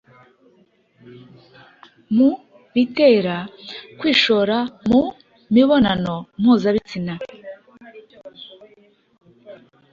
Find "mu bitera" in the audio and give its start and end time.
2.15-3.37